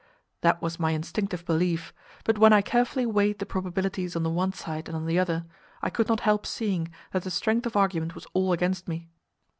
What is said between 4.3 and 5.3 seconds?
one side and on the